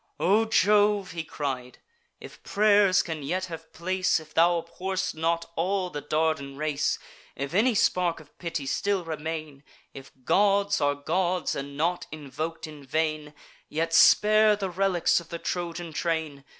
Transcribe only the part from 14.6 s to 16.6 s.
relics of the Trojan train!